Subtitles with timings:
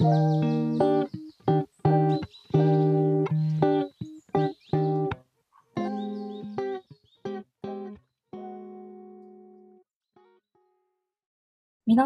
[0.00, 0.06] 皆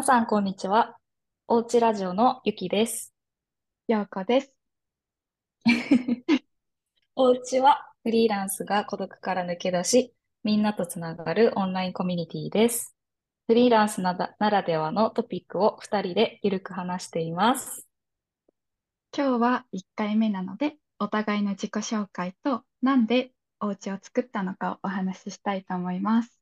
[0.01, 0.97] さん、こんにちは。
[1.47, 3.13] おうちラジオのゆきです。
[3.87, 4.57] ようこです。
[7.15, 12.92] おうちはフリーランスが孤独から抜け出し、みんなとつながるオンラインコミュニティです。
[13.45, 17.85] フリーランスなだならではのトピックを2人でゆるく話しています。
[19.15, 26.39] 今日は1回目なので、お互いの自己紹介と、なんでお家を作ったのかをお話ししたいと思います。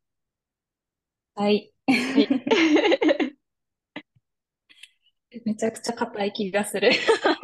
[1.33, 1.73] はい。
[1.87, 2.29] はい。
[5.43, 6.91] めちゃくちゃ硬い気がする。
[7.21, 7.41] 確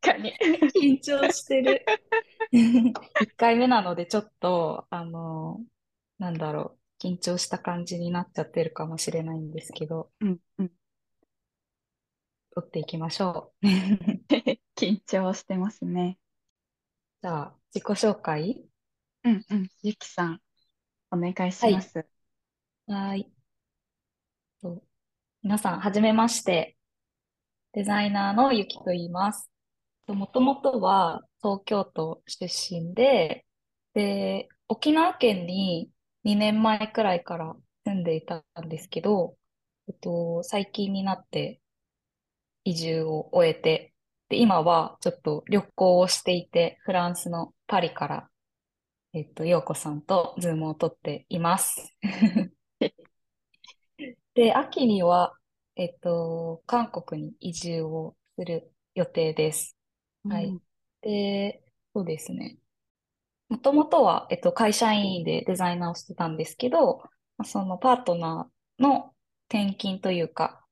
[0.00, 0.32] かに。
[0.80, 1.84] 緊張してる。
[2.52, 2.92] 1
[3.36, 5.64] 回目なので、ちょっと、あの、
[6.18, 10.72] なんだろう、緊張した感じになっちゃってるかもしれないんですけど、うんうん。
[12.54, 13.66] 撮っていきましょう。
[14.76, 16.18] 緊張してますね。
[17.22, 18.62] じゃあ、自己紹介
[19.24, 19.70] うんうん。
[19.82, 20.40] ゆきさん、
[21.10, 21.74] お願いしはい。
[21.74, 22.06] ます。
[22.86, 23.32] はーい。
[24.62, 24.82] と
[25.42, 26.76] 皆さん、はじめまして。
[27.72, 29.50] デザイナーのゆきと言います。
[30.08, 33.46] もともとは東京都出身で、
[33.94, 35.90] で、沖縄県に
[36.24, 39.36] 2年前くらいから住んでいたんですけど、
[39.88, 41.60] えっと、最近になって
[42.64, 43.92] 移住を終えて、
[44.28, 48.30] で、今はちょっと旅行をしていて、フランスのパリから、
[49.14, 51.96] えっと、ようこさんとズームを取っています。
[54.34, 55.34] で、秋には、
[55.76, 59.76] えっと、韓国に移住をする予定です。
[60.28, 60.48] はい。
[60.48, 60.60] うん。
[61.02, 61.62] で、
[61.94, 62.58] そうですね。
[63.50, 67.02] もともとは、えっと、会社員でデザイナーをしてたんですけど、
[67.44, 69.12] そのパートナーの
[69.48, 70.64] 転勤というか、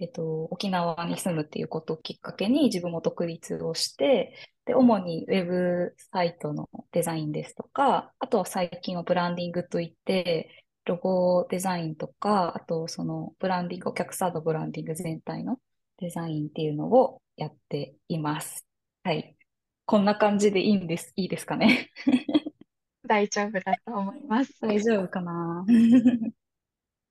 [0.00, 15.58] えっと、沖縄に住むっていうことをきっかけに自分も独立をして、で、主にウェブサイトのデザインですとか、あとは最近はブランディングといって、ロゴデザインとか、あとそのブランディング、お客さんのブランディング全体の
[15.98, 18.66] デザインっていうのをやっています。
[19.04, 19.36] はい。
[19.84, 21.12] こんな感じでいいんです。
[21.16, 21.90] いいですかね？
[23.06, 24.60] 大丈夫だと思います。
[24.60, 25.64] 大丈夫かな？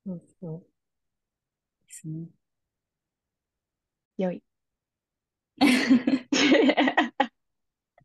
[0.06, 0.66] そうそう
[1.88, 2.28] ですね。
[4.18, 4.44] 良い。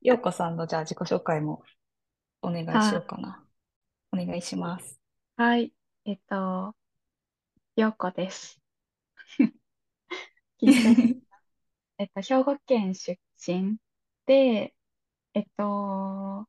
[0.02, 1.62] ようこさんのじゃあ自己紹介も
[2.42, 3.44] お願いしよはうかな。
[4.12, 5.00] お願いします。
[5.36, 5.72] はい。
[6.04, 6.74] えっと、
[7.76, 8.60] ようこです。
[11.98, 13.76] えっと、兵庫県出身
[14.26, 14.74] で、
[15.34, 16.48] えっと、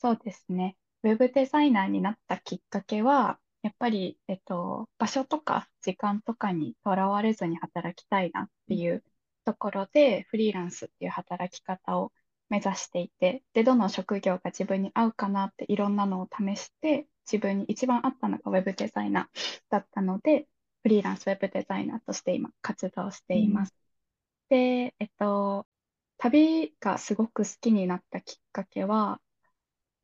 [0.00, 0.78] そうですね。
[1.04, 9.04] ウェブデザイナーになったきっかけは、やっぱり、えっと、場所とか時間とかにとらわれずに働きたいなっていう
[9.44, 12.12] ところで、フリーランスっていう働き方を
[12.50, 20.48] 目指していて、で、どの職業が自分に合うかなっていろんなのを試して、自分に一番合ったのがウェブデザイナーだったので、
[20.82, 23.42] フリーランスウェブデザイナーとして今活動してうん。
[23.44, 23.74] います。
[24.48, 25.66] で、えっと、
[26.20, 29.22] 旅がすごく好きになったきっかけは、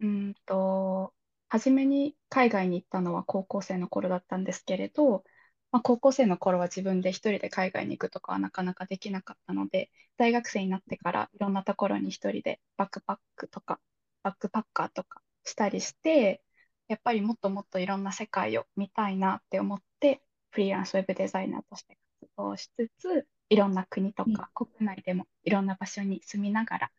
[0.00, 1.14] うんと、
[1.48, 5.24] 初めに海外に行ったのは高校生の頃だったんですけれど、
[5.72, 13.78] まあ、高校生の頃は自分で一人で海外に行くとかはなかなかできなかったので、大学生になってからいろんなところに一人でバックパックとか、
[14.22, 16.42] バックパッカーとかしたりして、
[16.88, 26.92] やっぱりもっともっといろんな世界を見たいなって思って、フリーランスウェブデザイナーとして活動しつつ、いろんな国とうんか国内でもいろんな場所に住みながら、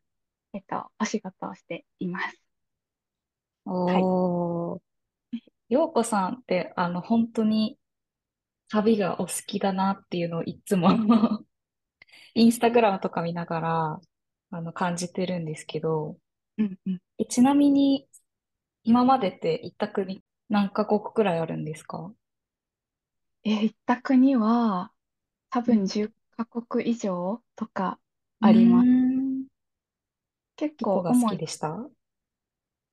[0.53, 2.41] えっと、お仕事をしています。
[3.85, 4.09] はい。
[4.46, 4.81] おー。
[5.69, 7.80] ようこさんって、あの、本当に
[8.69, 10.90] 旅がお好きだなっていうのをいつも
[12.36, 14.02] インスタグラムとか見ながら、
[14.52, 16.18] あの、感じてるんですけど、
[16.57, 17.02] うんうん。
[17.19, 18.09] え、ちなみに、
[18.84, 22.13] 今までって行った国何カ国くらいあるんですか？
[23.44, 24.91] えー行った国は
[25.52, 25.88] 多分うん。
[25.88, 28.00] 10カ国以上とか
[28.42, 28.90] うあります。
[28.90, 29.48] ーん。
[30.57, 31.88] 結どこが好構主に、きでした？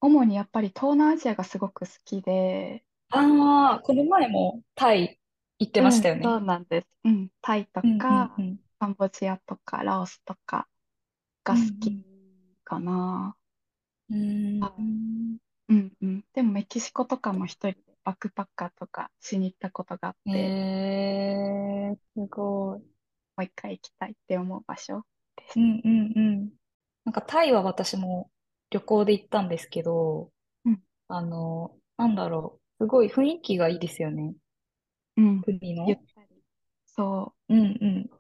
[0.01, 5.19] 主にやっぱり東南アジアがすごく好きで、ああー、この前もタイ
[5.59, 6.35] 行ってうん、ましたよね。
[6.35, 6.89] そうなんです。
[7.05, 8.59] うん、タイとうんうんか、うん。
[8.79, 10.69] カンボジアとか、ラオスとか
[11.51, 11.97] うんが好き
[12.65, 13.37] かな。
[14.11, 14.17] うん。
[14.17, 14.85] うーはい。
[15.35, 15.39] ん。
[15.69, 16.25] うんうん。
[16.35, 20.57] でもメキシコとかも一人でバックパッカーとかしに行ったことがあって、
[21.07, 22.94] えー、すごい。
[23.37, 25.05] もう一回行きたいって思う場所
[25.37, 25.59] です。
[25.59, 26.51] うんうんうん。
[27.05, 28.31] なんかタイは私も
[28.71, 30.33] 旅行で行ったんですけど、
[30.65, 32.85] うん、あの、なんだろう。
[32.85, 34.35] すごい雰囲気がいいですよね。
[35.17, 35.43] うん。
[35.43, 35.87] 国の。
[35.89, 36.43] ゆったり。
[36.87, 38.11] そうんうん。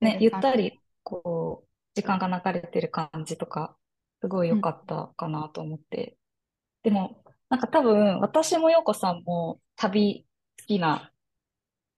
[0.00, 0.06] う。
[0.06, 0.32] ウェね、ゆっ。
[0.32, 3.76] たりこう、時間が流れてる感じとか、
[4.20, 6.16] すごいうん、良かったかなと思って。
[6.84, 10.26] でも、なんか多分、私も陽子さんも旅
[10.60, 11.11] 好きな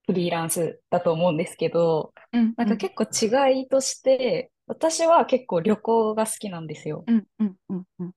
[0.07, 3.03] フリーランスだと思うんですけど、うん、うん、なんか結構
[3.49, 7.03] 違いとして、私は結構旅行が好きなんですよ。
[7.07, 8.11] うん、うん、うん、うん、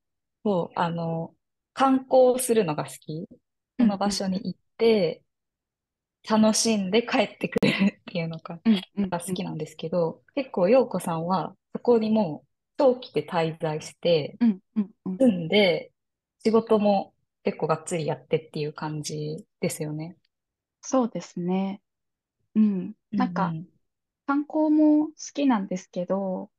[0.44, 1.34] そう、あの、
[1.74, 3.26] 観光するのが好き。
[3.78, 5.22] そのうん、うん、場所に行って、
[6.28, 8.58] 楽しんで帰ってくるっていうのが、
[9.20, 15.92] 好きなんですけど、結構陽子さんはそこにもう長期で滞在して、うん、うん、うん住んで、
[16.44, 17.14] 仕事も
[17.44, 20.16] 結構がっつりやってっていう感じですよね。
[20.90, 21.82] そうですね。
[22.56, 22.96] うん。
[23.12, 23.68] うんなんか、うん。
[24.26, 26.50] 観光も好きなんですけど、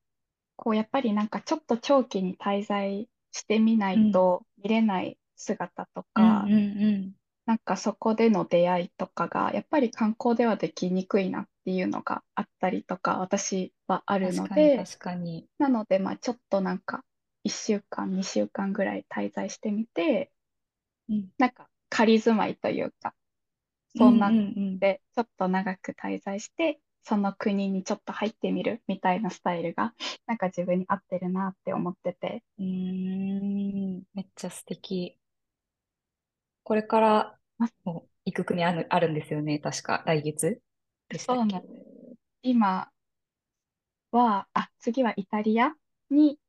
[0.58, 4.02] こう、やっぱりなんかちょっと長期に滞在してみなうん。
[4.02, 7.16] いと見れない姿とうんうか、んうん。
[7.46, 15.50] なんかそこでの出会いとかが、やっぱり観光ではできにくいなっていうのがあったりとか、私はある確かにので、確かに。
[15.60, 17.06] なので、まあちょっとなんか、
[17.44, 20.32] 1週間、2週間ぐらい滞在してみて、
[21.10, 21.32] うん。
[21.40, 23.16] なんか仮住まいというか、
[23.98, 29.94] そんなんでちょっと長く滞在して、その国にちょっと入ってみるみたいなスタイルが、
[30.28, 32.44] なんか自分に合ってるなって思ってて。
[32.60, 34.04] うん。
[34.14, 35.18] めっちゃ素敵。
[36.64, 37.38] これから
[38.26, 39.60] 行く国ある、あるんですよね。
[39.60, 40.62] 確か来月。
[41.18, 42.18] そうなんです。
[42.44, 42.92] 今
[44.12, 45.74] は、あ、次はイタリア
[46.10, 46.40] に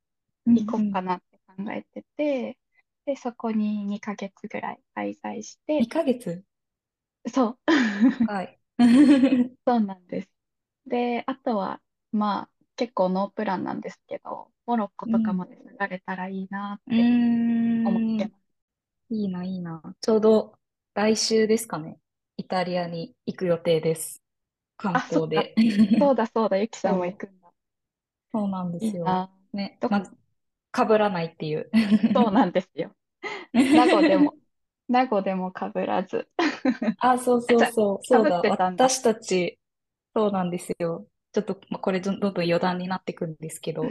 [0.45, 1.07] うん行こうかうん。
[1.07, 2.57] なって考えてて、
[3.05, 6.43] で、そこに2ヶ月ぐらい滞在して、2ヶ月？
[7.27, 7.59] そう、
[8.19, 8.59] 長い。
[8.79, 8.83] う
[9.65, 10.29] そうなんです。
[10.87, 11.81] で、あとは、
[12.11, 15.35] まあ、結構ノープランなんですけど、モロッコとかん。
[15.35, 17.13] まで下がれたらいいなっうーて
[17.83, 18.33] 思ってん。
[18.33, 18.43] ます。
[19.11, 19.95] いいな、いいな。
[20.01, 20.59] ちょうど
[20.95, 21.99] 来週ですかね。
[22.37, 24.21] イタリアに行く予定です。
[24.77, 25.23] 観あ、そっか。
[25.23, 25.55] 光で。
[25.99, 27.53] そうだそうだ、ゆきさんも行そう、くんだ。
[28.31, 29.23] そうなんですよ。
[29.53, 30.11] ね、ま、どこ、
[30.75, 31.71] 被らないっていう。
[32.13, 32.95] そうなんですよ。
[33.71, 34.37] 名護でも、
[34.91, 36.27] 名護でも被らず。
[36.99, 38.41] あ、そうそうそう、あ、被っそうだ。
[38.41, 38.89] てたんだ。
[38.89, 39.59] 私たち、
[40.15, 41.07] そうなんですよ。
[41.33, 43.83] ちょっと、まあ、これどんどん余談になってくるんですけど、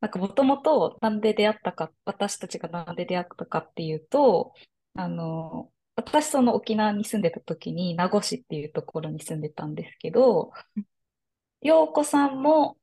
[0.00, 4.52] なんかもともとなんで出会ったか、私たちがなんで出会ったかっていうと、
[4.94, 10.52] あの、私その沖縄に住んでた時に名護市っていうところに住んでたんですけど、
[11.60, 12.76] 陽子さんも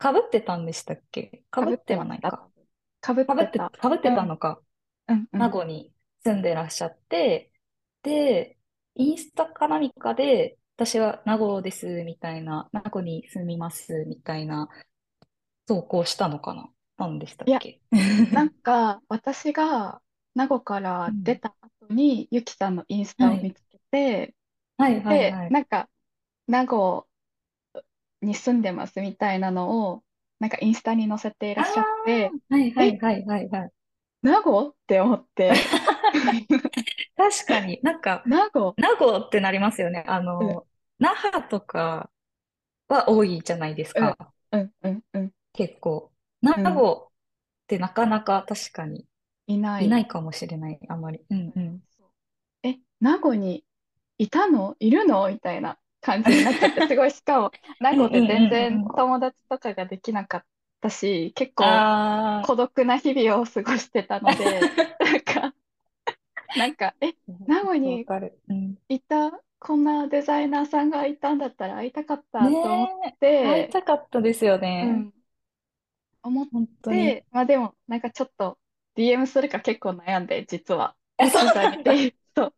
[0.00, 1.42] 被ってたんでしたっけ？
[1.54, 2.48] 被被っってはないか。
[3.00, 3.24] 多分。
[3.26, 3.70] 被って、てた。
[3.80, 4.60] 被ってたうん、のか。
[5.08, 5.40] うん、うん。
[5.40, 5.92] 名護に
[6.24, 7.50] 住んでらっしゃって、
[8.02, 8.58] で、
[8.94, 14.68] インスタか何かで、私は名護です、みたいな、名護に住みます、みたいな
[15.66, 16.68] 投稿したのかな？
[16.96, 17.80] 何でしたっけ？
[18.32, 20.00] なんか、私が
[20.34, 21.40] 名護から出うん。
[21.40, 23.38] た後に、ゆきさんのインスタはい。
[23.38, 24.34] を見つけて、
[24.78, 25.52] はいはいで、はい。
[25.52, 25.88] なんか、
[26.46, 27.06] 名護
[28.22, 30.02] に住んでますみたいなのを、
[30.38, 33.70] なんかインスタに載せていらあっしゃって、あ、はいはえ、いはいはいはい。
[34.22, 35.52] 名護って思って、
[37.16, 40.04] 確かになんか、名護名護ってなりますよね。
[40.06, 40.66] あうん、の、
[40.98, 42.10] 那覇とか
[42.88, 44.34] は多いじゃないですうん、か。
[44.52, 46.12] うん、うん、うん、結構。
[46.42, 47.10] 名うん、護
[47.64, 49.06] ってなかなか確かに
[49.48, 49.86] いない。
[49.86, 50.80] いないかもしれない。
[50.88, 51.20] あまり。
[51.30, 51.82] うんうん。
[52.62, 53.64] え、名護に
[54.18, 54.76] いたの？
[54.80, 55.28] いるの？
[55.30, 58.80] みたいな感じになっちゃって、すごい、 しかも、名護で全うんうん。
[58.80, 60.46] 然友達とかができなかっ
[60.80, 61.88] たし、結構
[62.42, 65.54] あ孤独な日々を過ごしてたので、 なんか、
[66.54, 68.38] なんか、え、あ、名護にわかる。
[68.48, 68.76] うん。
[68.88, 74.86] いた、こんなデザイナーさんがいたんだったら会いたかったねと思っえ、会いて、たかったですよね。
[74.86, 75.14] うん、
[76.22, 77.16] 思っ本当に。
[77.16, 78.58] て、まあでも、なんかちょっと
[78.94, 80.96] DM するか結構悩んで、実は。
[81.18, 81.30] え、
[82.36, 82.54] そう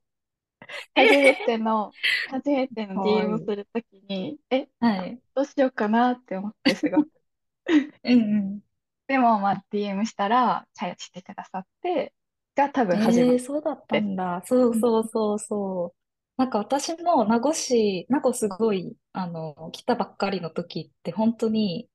[0.95, 1.97] 初めてえの、
[2.27, 3.51] 初めてー、の DM い。
[3.51, 5.23] するときに、え、はい。
[5.35, 7.11] どうしようかなって思ってすごく。
[8.05, 8.63] うん
[9.07, 12.15] でも、まあ DM したら、チャしてくださって、
[12.55, 13.01] が多分うん。
[13.01, 14.01] 初めてえー、そうだった。
[14.01, 14.43] んだ。
[14.47, 15.99] そううんそうそうそう。
[16.37, 21.89] なんか私も名護市、名護すごい、あの、来たばっかりの時って本当に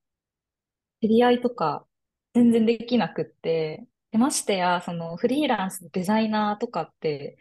[1.02, 1.86] 知り合いとか
[2.34, 7.38] 全然できなくって、でましてや、そのフリーランスのデザイナーとかって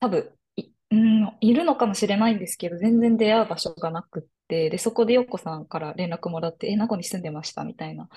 [0.00, 8.08] 多分い、うん、いるのかもしれないんですけど、全然出会う場所がなくって、で、そこでヨッコさんから連絡もらって、え、名護に住んでましたみたいな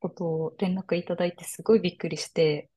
[0.00, 2.69] ことを連絡いただいて、すごいびっくりして、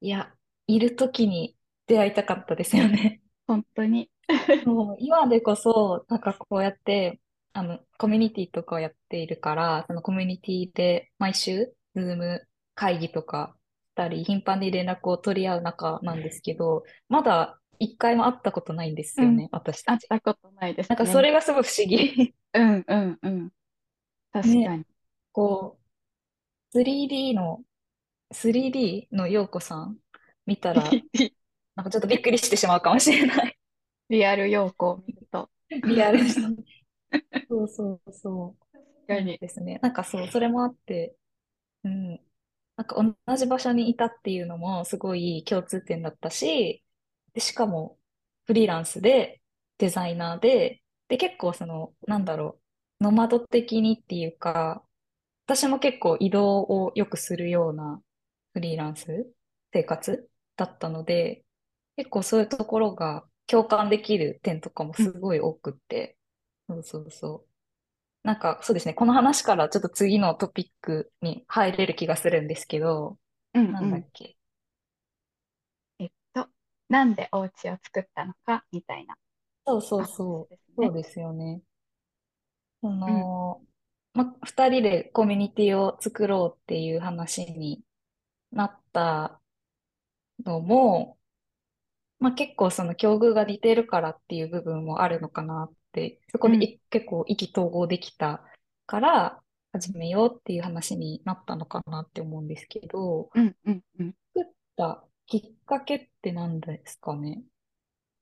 [0.00, 0.34] いや、
[0.66, 3.22] いる時に出会いたかったですよね。
[3.46, 4.10] 本当に。
[4.64, 7.20] もう今でこそ、なんかこうやって、
[7.52, 13.56] あの、コミュニティとかをやっているから、そのコミュニティで毎週、ズーム会議とか
[13.92, 19.26] したり、頻繁に連絡を取り合う仲なんですけど、まだ一回も会ったことないんですうん。
[19.26, 20.06] よね、私たち。
[20.08, 21.22] 会ったことないですなんかそね。
[21.22, 22.34] れがすごい不思議。
[22.54, 23.50] うんうんうん。
[24.32, 24.76] 確かね。
[24.76, 24.86] に。
[25.32, 25.78] こ
[26.72, 27.64] う、3D の、
[28.32, 29.98] 3D の陽子さん
[30.46, 30.82] 見たら、
[31.74, 33.58] なんかちょっとびっくりしてしまうかもしれない。
[34.08, 35.50] リアル陽子を見ると。
[35.70, 36.30] リアルに。
[37.48, 38.12] そうそうそう。
[38.12, 39.38] そう確かに。
[39.38, 39.78] ですね。
[39.82, 41.16] なんかそう、それもあって、
[41.84, 42.20] うん。
[42.76, 46.84] なんか同じ場所にいたっていうのもすごい共通点だったし、
[47.32, 47.98] で、しかも
[48.46, 49.40] フリーランスで
[49.78, 52.60] デザイナーで、で、結構その、なんだろ
[53.00, 54.84] う、ノマド的にっていうか、
[55.46, 58.02] 私も結構移動をよくするような
[58.56, 59.06] フリーランス
[59.72, 61.44] 生活だったので、
[61.96, 66.16] 結構そういうところが共感できる点とかもうんすごい多くって、
[66.68, 67.48] そうそうそう。
[68.28, 73.18] なんかそうですね、この話からちょっと次のトピックに入れる気がするんですけど、
[73.70, 74.04] なんだうんうん。
[74.06, 74.36] っけ？
[75.98, 76.48] えっと、
[76.88, 79.16] なんでお家を作ったのかみたいな
[79.66, 80.50] そうそうそう。
[80.50, 80.88] ですね。
[80.88, 81.60] そうですよね。
[82.80, 83.26] そうん。
[83.26, 83.62] の、
[84.14, 87.82] ま、二人でコミュニティを作ろうっていう話に
[88.56, 89.40] なった
[90.44, 91.18] のも、
[92.18, 96.58] まあ、結構その境遇が似てるからっていう部分もあるのかなって、そこうん。
[96.58, 98.42] 結構意気投合できた
[98.86, 103.54] から始めようっていう話になったのかなって思うんですけど、うん。
[103.66, 103.82] うん。
[104.00, 104.14] うん。
[104.34, 107.42] 作ったきっかけって何ですかね？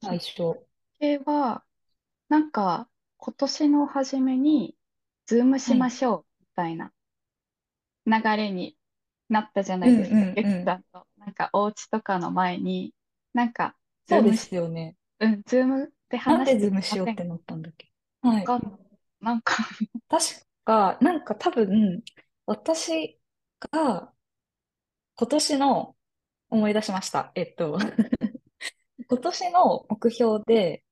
[0.00, 0.54] きっ最初。
[0.54, 0.60] か
[0.98, 1.62] けは、
[2.28, 2.88] なんか、
[3.18, 4.74] 今年の初めに、
[5.26, 5.78] ズームしはい。
[5.78, 6.92] ましょうみたいな
[8.06, 8.76] 流れに
[9.28, 10.28] なったじゃなうんいですか。
[10.36, 10.64] ゆきうんうん。
[10.64, 11.06] さんと。
[11.18, 12.94] なんか、お家とかの前に、
[13.34, 13.76] なんか、
[14.06, 14.96] ズそうですよね。
[15.20, 17.90] うん、ズームでなんでズームしようってなったんだっけ？
[18.22, 18.42] はい。
[18.52, 18.80] わかんない。
[19.20, 19.54] なんか
[20.08, 20.24] 確
[20.64, 22.02] か、なんか多分、
[22.46, 23.20] 私
[23.60, 24.14] が
[25.16, 25.96] 今年の、
[26.50, 27.32] 思い出しました。
[27.34, 27.78] えっと、
[29.08, 30.84] 今年の目標で、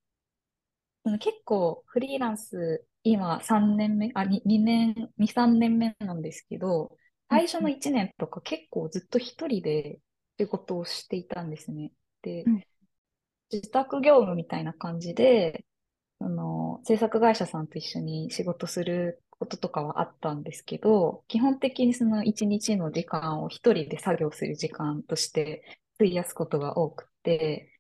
[1.21, 6.97] 結構フリーランス、今3年目、あ、2、2年、2、3年目なんですけど、
[7.33, 9.99] 最初のうん、1年とか結構ずっと一人で
[10.39, 11.93] 仕事をしていたんですね。
[12.23, 12.62] で、うん、
[13.53, 15.65] 自宅業務みたいな感じで、
[16.21, 25.62] あの、制作会社さんと一緒に仕事することとかはあったんですけど、基本的にその一日の時間を一人で作業する時間として
[25.97, 27.79] 費やすことが多くて、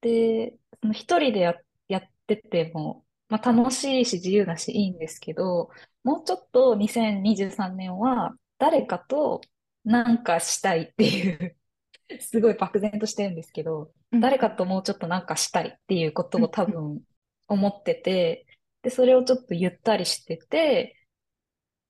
[0.00, 1.54] で、その一人でや、
[1.88, 5.70] やってても、まあ楽しいし自由だしいいんですけど、
[6.04, 9.40] もうちょっと2023年は誰かと
[9.84, 11.56] なんかしたいっていう
[12.20, 17.02] すごい漠然としてるんですけど、うん、誰かともうちょっとなんかしたいっていうことうん、を多うん、分
[17.48, 18.46] 思ってて、
[18.82, 20.96] で、それをちょっとゆったりしてて、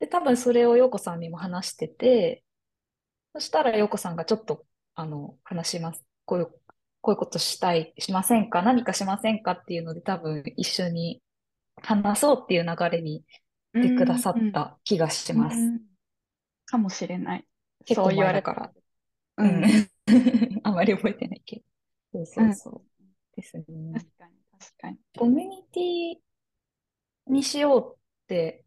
[0.00, 2.44] で、多分それを陽子さんにも話してて、
[3.34, 6.04] そしたら陽子さんがちょっと、あの、話します。
[6.25, 6.46] こういう、
[7.00, 8.62] こういうことしたい、しませんか？
[8.62, 11.22] 何かしませんかっていうので多分一緒に
[11.82, 13.25] 話そうっていう流れに
[13.75, 15.75] うしてくだん、さうん、った気がしうます。
[15.76, 15.88] ん
[16.70, 17.46] かもしれない。
[17.87, 18.72] 結構言わ前だから。
[19.38, 19.62] ううん。
[19.68, 19.90] ん、
[20.64, 21.62] あまり覚えてないけど。
[22.12, 22.82] そううん、そうそう。
[23.37, 23.64] ですね。
[23.92, 24.98] 確かに、確かに。
[25.16, 28.64] コミュニティにしようって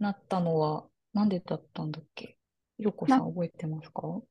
[0.00, 2.36] なったのは、なんでだったんだっけ？
[2.76, 4.22] ひろこさな、ん覚えてますか？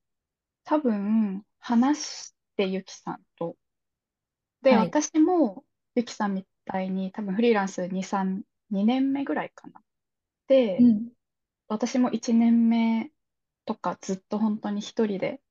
[0.66, 3.58] 多分、話してゆきさんと、
[4.62, 4.98] で、はい。
[4.98, 5.64] 私も
[5.96, 9.82] ゆきさんみたいに多分フリーランス2、3、2年目ぐらいかな。
[10.48, 11.12] で、うん。
[11.70, 13.12] 私も1年目
[13.66, 15.42] とかずっと本当に一人で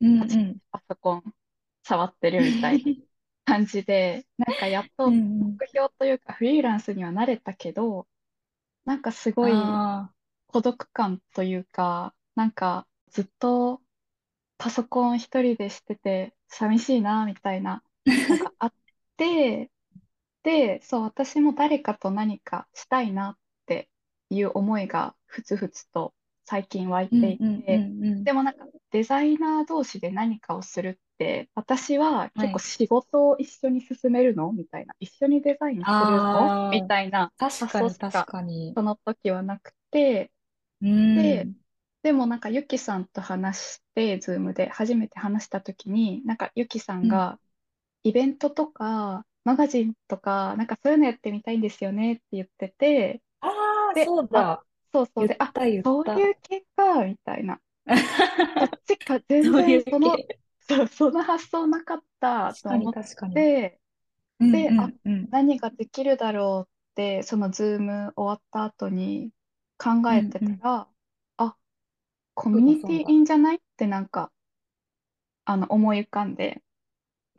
[0.00, 0.60] うんパチパん。
[0.72, 1.34] パソコン
[1.82, 2.84] 触ってるみたいな
[3.44, 5.60] 感じで、なんかやっとうんうん。
[5.60, 8.08] 目標というかフリーランスには慣れたけど、
[8.86, 10.14] なんかすごいああ。
[10.48, 13.82] 孤独感というか、なんかずっと
[14.58, 17.82] パソコン一人でしてて寂しいなみたいな
[18.28, 18.74] のがあっ
[19.18, 19.70] て、
[20.44, 23.40] で、そう、私も誰かと何かしたいなって
[24.30, 26.14] いう思いがふつふつと
[26.44, 27.86] 最近湧いうていて。
[28.24, 32.48] でもなんかデザイナー同士で何かをするって、私ははい。
[32.48, 34.50] 結構仕事を一緒に進めるの？
[34.52, 36.50] みたいな、一緒にデザインするの？
[36.70, 36.86] み。
[36.88, 38.74] たいな確発かにしかかに。
[38.74, 40.32] その時はなくて、
[40.82, 41.54] うで、ん。
[42.02, 47.10] でもなんかユキさんと話して、ズームで初めて話した時に、なんかユキさんうん。
[47.10, 47.38] が、
[48.04, 53.22] イベントとか、マガジンとか、なんかそういうのやってみたいんですよねって言ってて、
[53.94, 54.64] で、あ、そうだ。
[54.92, 56.32] そうそうで、あ、そういた。
[56.32, 57.60] う系か、みたいな。
[58.58, 60.24] そっちか、全そうい然その。
[60.60, 62.96] そう、その発想なかったと思っ。
[63.34, 63.80] て、
[64.40, 65.30] うんで、あ、うんうん。
[65.30, 69.32] 何ができるだろうって、そのズーム終わった後に
[69.78, 70.62] 考えてうんうん。
[70.62, 70.88] たら、
[71.38, 71.56] あ、
[72.34, 73.12] コミュニティい。
[73.12, 74.32] いんじゃないってなんか、
[75.46, 76.62] あの、思い浮かんで、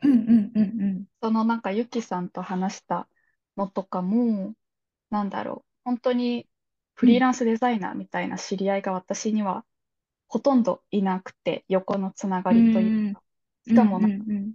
[0.02, 1.06] うんうんうんうん。
[1.22, 3.08] そのなんかユキさんと話した
[3.56, 4.54] のとかも、
[5.10, 5.75] なんだろう。
[5.86, 6.48] 本当に
[6.96, 9.66] フリーランスデザイナーみたいな知り合いが私には
[10.28, 13.12] ほとんどいなくて、横のつながうりというん。
[13.12, 13.22] か、
[13.64, 13.74] しうん。
[13.74, 14.10] かもな。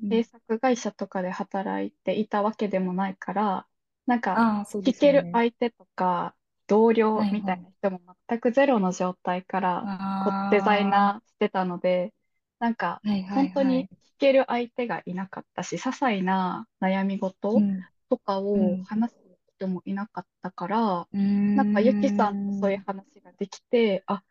[0.10, 3.68] 制作会社とかで働いていたわけでもないから、
[4.06, 5.28] なんかああ、そうで聞ける。
[5.32, 6.36] 相手とか
[6.68, 7.72] 同僚みたいな。
[7.90, 12.14] 人も全くゼロの状態からこうデザイあナーしてたので、
[12.60, 14.02] なんかあ、はいはい本当にはい。
[14.18, 17.86] 聞ける相手がいなかったし、些細な悩み事うん。
[18.10, 18.88] とかをうん。
[18.88, 19.21] 話す
[19.62, 21.10] 人もいなかったから、
[21.56, 22.86] なんかゆきさんとそういうん。
[22.86, 24.24] 話ができて、あ、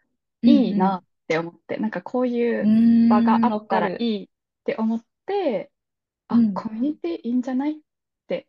[0.43, 1.07] うんいいなっうん。
[1.29, 2.69] て思って、なんかこういうう
[3.09, 3.81] 場があった。
[3.81, 4.29] らいいっ
[4.65, 5.73] て思って、
[6.29, 6.55] あ、うん。
[6.55, 7.83] コミュニティいいんじゃないっ
[8.29, 8.49] て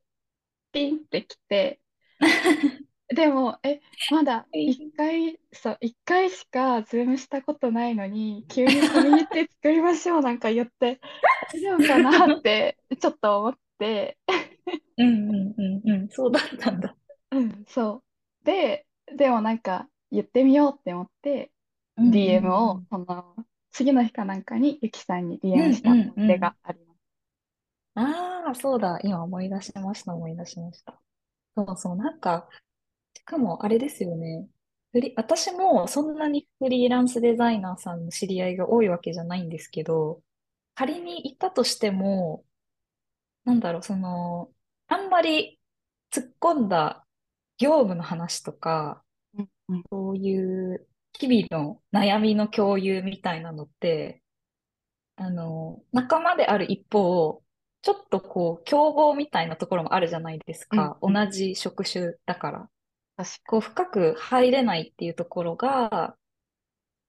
[0.74, 1.82] ピンってきて、
[3.10, 11.02] でも、え、まだ一回、そう、一回しかズームしたことないのに、急にコミュニティ作りましょうなんか言って、
[11.54, 14.18] 大丈夫かなってちょっと思って、
[14.98, 16.10] うんうんうんうん。
[16.10, 16.96] そうだったんだ。
[17.32, 18.04] うん、そ
[18.44, 18.46] う。
[18.46, 18.86] で、
[19.18, 21.52] でもなんか言ってみようって思って、
[21.98, 23.36] うんう DM を、んその、
[23.72, 25.72] 次の日かなんかにゆきさんにうん。
[25.72, 26.40] DM しうんた思。
[26.40, 27.00] があります。
[27.96, 29.00] ああ、そうだ。
[29.04, 31.00] 今思い出しました、思い出しました。
[31.56, 31.96] そうそう。
[31.96, 32.50] なんか、
[33.16, 34.48] しかもあれですよね。
[34.92, 40.22] フリ、私もそんなにフリーランスデザイナーさんの知り合いが多いわけじゃないんですけど、
[40.76, 42.46] 仮にいたとしても、
[43.52, 44.50] なんだろう、その、
[44.88, 45.60] あんまり
[46.10, 47.06] 突っ込んだ
[47.58, 49.04] 業務の話とか、
[49.38, 54.24] うんうんそういう日々の悩みの共有みたいなのって、
[55.18, 57.44] あの、仲間である一方、
[57.82, 60.98] ちょっとこう、競合みたいなところもあるじゃないですか。
[61.02, 62.70] 同うんうん、じ職種だから。
[63.48, 66.16] こう、深く入れないっていうところが、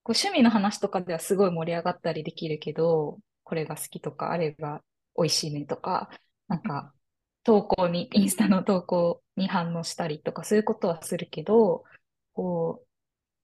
[0.03, 4.83] こう趣味の話とかではすごい盛り上がったりできるけど、これが好きとか、あれが
[5.17, 6.11] 美味しいねとか、
[6.53, 6.93] なんか、
[7.45, 11.85] 投稿に、インスタの投稿に反応したりとか、そういうことはするけど、
[12.35, 12.87] こう、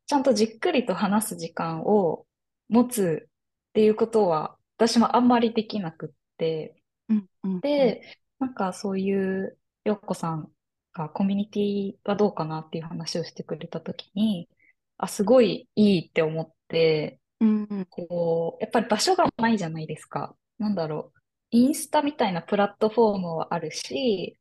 [0.07, 2.27] ちゃんとじっくりと話す時間を
[2.69, 8.03] 持つっていうことは、私もあんまりできなくって、うんうんうんで、
[8.38, 10.53] なんかそういう、よっこさん
[10.92, 14.51] がコミュニティはどうかなっていう話をしてくれたときに、
[14.99, 20.37] あ、すごいいいって思って、うんうんこう、やっぱり場所がないじゃないですか。
[20.59, 21.17] なんだろう。
[21.51, 24.39] インスタみたいなプラットフォームはあるし、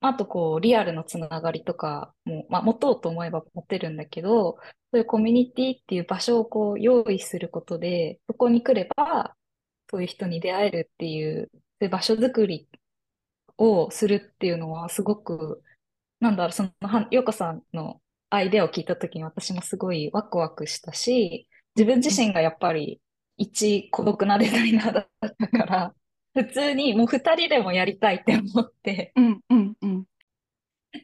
[0.00, 4.58] あとこう、リアルのつながりとかも、まあ、持とうと思えば持てるんだけど、
[4.92, 9.34] そういうコミュニティっていう場所をこう、用意することで、そこに来れば、
[9.90, 12.68] そういう人に出会えるっていう、そういう場所づくり
[13.58, 15.62] をするっていうのは、すごく、
[16.20, 16.70] なんだろう、その、
[17.10, 23.00] ようこさんのアイデアを聞いたときに私もすごいワクワクしたし、自分自身がやっぱり
[23.36, 25.94] 一孤独なデザイナーだったから、
[26.34, 30.06] 普通にもう二人でもやりたいって思って、うんうんうん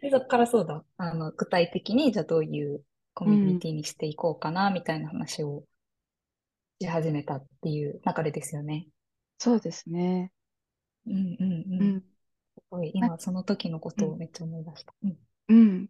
[0.01, 5.65] で、そこからそうだ、あの、具体的にじゃあどういうコミュニうんティにしていこうかな、みたいな話を
[6.81, 8.89] し始めたっていう流れですよね。
[9.39, 10.33] そうですね。
[11.07, 11.81] うんうんうん。
[11.81, 12.05] うん。
[12.57, 14.05] すごい、な、今その時のこうん。
[14.05, 14.95] とをめっちゃ思い出した。
[15.05, 15.19] うん。
[15.49, 15.89] うん。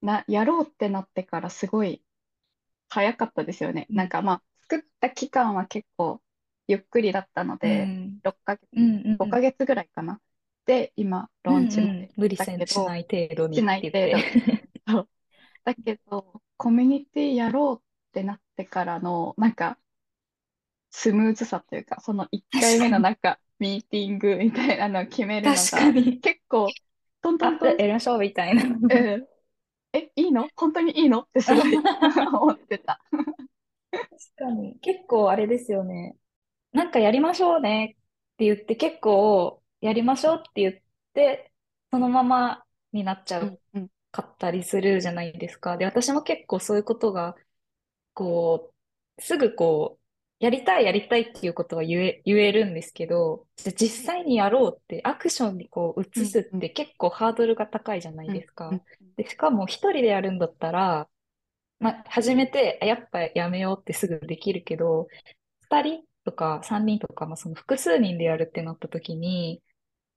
[0.00, 2.02] な、やろうってなってからすごい
[2.90, 3.86] 早かったですよね。
[3.90, 6.22] うんなんかまあ、作った期間は結構
[6.68, 9.40] ゆっくりだったのうで、ん6ヶ月、うんう5ん。
[9.40, 10.20] ヶ月ぐらいかな。
[10.66, 12.12] で、今、ローンうんうチまでん。
[12.16, 13.62] 無理だせん、しない程度にし。
[13.62, 14.28] ない程度
[15.64, 19.78] だけど、コミュニティやろうってなってからの、なんか、
[20.90, 22.88] スムーズさというか、その1回目。
[22.88, 26.20] のなんか、ミーティングみたいなのを決めるの確かが、に。
[26.20, 26.76] 結構、
[27.22, 28.62] トントントン、やりましょう、みたいな。
[28.88, 29.26] うん
[29.92, 30.50] え、いいの？
[30.56, 31.22] 本当にいいの？
[31.22, 31.66] ってすごい
[32.32, 33.00] 思ってた。
[34.10, 34.78] 確かに。
[34.80, 36.16] 結構あれですよね。
[36.76, 37.96] なんかやりましょうね
[38.34, 40.74] って言って結構やりましょうって言っ
[41.14, 41.52] て
[41.90, 43.58] そのままになっちゃう
[44.10, 45.76] かったりするじゃないですか。
[45.76, 47.34] で、私も結構そういうことが
[48.14, 48.72] こ
[49.18, 50.04] う、すぐこう、
[50.38, 58.68] やりたいやりたいっていうことは言え、言えるんですけど、じゃあ実際にやろうってアクションにこう移すって結構ハードルが高いじゃないうんですか。
[58.68, 58.82] うん
[59.16, 61.08] で、しかも一人でやるんだったら、
[61.78, 65.08] まあ、始めて、あやっぱやめようってすぐできるけど、
[65.70, 69.62] 二人とか三人とか、まあ、その複数人でやるってなった時に、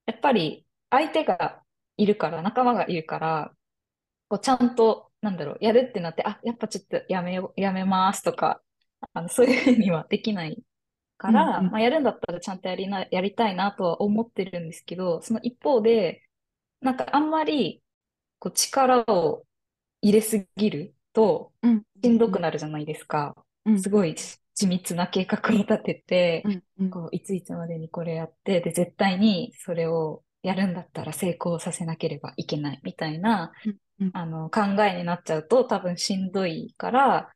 [0.08, 1.64] やっぱり相手が
[1.98, 3.54] いるから、仲間がいるから、
[4.30, 8.62] こうちゃんと、なんだろう、やるってなって、あ、やっぱちょっとやめよう、やめますとか、
[9.14, 10.64] あの、そういうふうにはできない
[11.18, 11.72] から、うんうん。
[11.72, 16.24] まあ、やるんだったらちゃんとやりな、やりたいなとは思ってるんですけど、その一方で、
[16.82, 17.84] なんかあんまり、
[18.40, 19.46] こう力を
[20.02, 21.84] 入れすぎると、うん。
[22.04, 22.32] しんどうん。
[22.32, 23.36] くなるじゃないですか。
[23.66, 23.84] うん。
[23.84, 24.16] すごい
[24.60, 26.90] 緻密な計画を立てて、うんうん。
[26.90, 33.52] こう、いついつまでにこれやって、で、絶対にそれをやるんだったら成功させなければいけないみたいな、
[34.00, 37.32] うんあの、考えになっちゃうと多分しんどいから、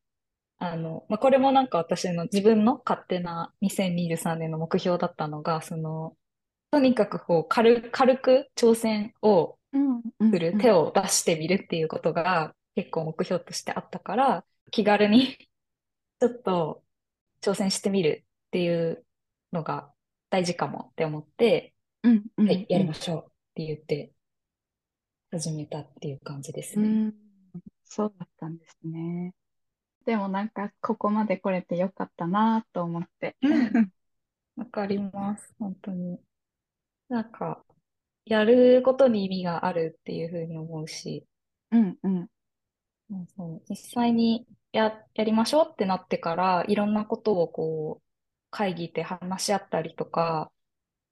[0.59, 6.15] あの、まあ、これもなんか私の自分の勝手な2023年の目標だったのが、その、
[6.71, 10.31] とにかくこう軽、軽く挑戦をうんうん。
[10.31, 15.37] する、うん手を出してみるっていうことが結構目標としてあったから、気軽に
[16.19, 16.82] ちょっと
[17.43, 19.03] 挑戦してみるっていう
[19.51, 19.91] のが
[20.29, 23.23] 大事かもって思って、うんうはい、やんうんりましょうっ
[23.55, 24.11] て言って
[25.31, 26.87] 始めたっていう感じですね。
[26.87, 27.13] うん
[27.85, 29.35] そうだったんですね。
[30.05, 33.35] でもなんかここまで来れてよかったなと思って。
[33.43, 33.91] うん。
[34.55, 35.53] わかります。
[35.59, 36.19] 本当に。
[37.09, 37.63] なんか、
[38.25, 41.27] やることに意味があるっていうふうに思うし、
[41.71, 42.27] うんうん
[43.11, 48.03] うんそう実際にや、やりましょうってなってから、いろんなことをこう、
[48.51, 50.51] 会議で話し合ったりとか、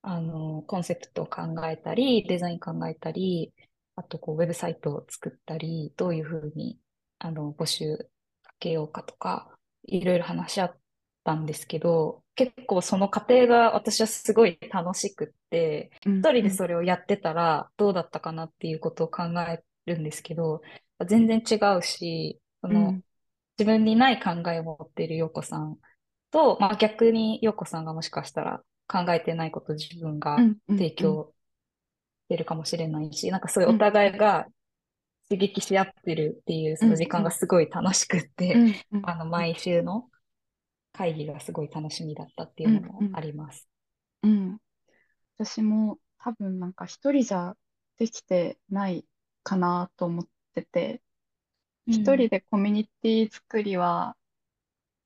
[0.01, 3.53] あの、コンセプトを考えたり、デザイン考えたり、
[3.95, 6.79] あと、こう、ウェブサイトを作ったり、どういうふうに、
[7.19, 7.97] あの、募集
[8.43, 10.79] かけようかとか、いろいろ話し合っ
[11.23, 20.61] たんですけど、結構その過程が私はすごい楽しくって、うん一人うんでそれをやってたらどうだったかなっていうことを考えるんですけど、
[21.07, 23.03] 全然違うし、その、うん
[23.61, 25.77] 自分にない考えを持っている陽子さん
[26.31, 30.77] と、まあ逆に陽子さんがもしかしたら考えてないことを自分がうんうんうん。
[30.79, 31.31] 提供
[32.25, 34.47] してるかもしれないし、なんかそういうおうん互いが
[35.29, 40.07] 刺激し合ってるっていうその時間がすごい楽しくって、うんうんあの毎週の
[40.91, 43.67] 会議がすごい楽しみだったっていうのもうんうんあります。
[44.23, 44.57] うん。
[45.37, 47.53] 私も多分なんか一人じゃ
[47.99, 49.05] できてない
[49.43, 51.01] かなと思ってて、
[51.91, 52.29] 一人うん。
[52.29, 54.17] でコミュニティ作りは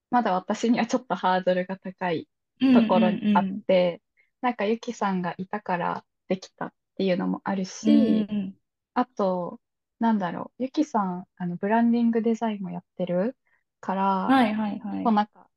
[0.09, 2.27] まだ私にはちょっとハードルが高い
[2.59, 4.01] うんところにあっうんて、
[4.41, 7.91] なんかゆきさんがいたからできたっていうのもあるうん。
[7.91, 8.55] うんし、うん。
[8.93, 9.61] あと、
[9.99, 13.37] なんだろう、ゆきさん、あの、ブランディングデザインもやってる
[13.81, 15.05] から、はいはいはい。
[15.05, 15.49] こうなんか、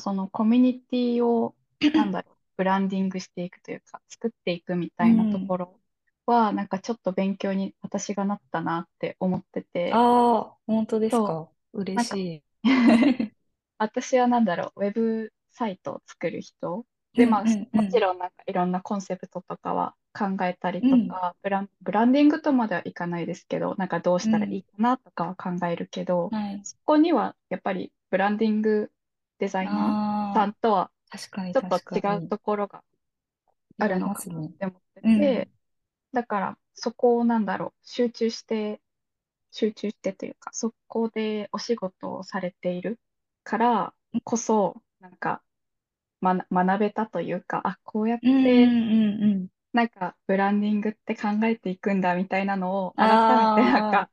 [0.00, 1.56] そのコミュニティを、
[1.94, 5.48] なんだろう、ブランディングしていくというか、作っていくみたいなとうん。
[5.48, 5.79] ころ
[6.30, 11.50] は、なんかちょっと勉強に私がなったなって思ってて、ああ、本当ですか？
[11.72, 12.44] 嬉しい。
[13.78, 16.86] 私はなんだろう、ウェブサイトを作る人。
[17.16, 18.00] で、まあ、うんうんうもちん。
[18.00, 20.86] ろんなんかいろんなコンセプトとかは考えたりうん。
[20.86, 24.60] とか、ブラン、ブランディングとまではいかないですけど、なんかどうしたらいうん。
[24.60, 26.64] いかなとかは考えるけど、はい。
[26.64, 28.92] そこにはやっぱりブランディング
[29.38, 32.30] デザイナーさんとは確かにちょっと違う。
[32.30, 32.84] ところが
[33.78, 34.52] あるのかなっ。
[34.58, 35.59] て思ってて、うん。
[36.12, 38.80] だからそこをなんだろう、集中して
[39.52, 43.00] 集中してというか、そこでお仕事をされている
[43.44, 43.94] から
[44.24, 45.42] こそ、なんか、
[46.20, 49.48] ま、学べたというか、あ、こうやっうんて、うんうんうん。
[49.72, 54.10] なんか、ブランディングって考えていくんだみたいなのを、改めてなんああ、か、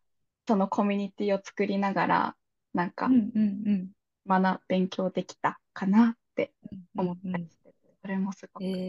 [0.48, 2.38] そのコミュニティを作りながら、
[2.74, 3.92] なんか、うんうんうん。
[4.28, 6.54] 学、勉強できたかなって
[6.96, 7.32] う思っんうん。
[7.32, 8.80] たりしてて、それもすごえく。